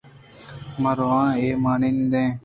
ما 0.81 0.91
رو 0.97 1.09
ایں، 1.39 1.53
ما 1.63 1.73
نِند 1.81 2.13
ایں۔ 2.17 2.31